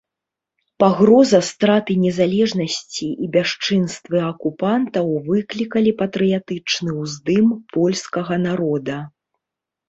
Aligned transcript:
Пагроза 0.83 1.41
страты 1.49 1.95
незалежнасці 2.05 3.05
і 3.27 3.29
бясчынствы 3.35 4.17
акупантаў 4.29 5.05
выклікалі 5.29 5.91
патрыятычны 6.01 6.97
ўздым 7.03 7.47
польскага 7.77 8.35
народа. 8.49 8.97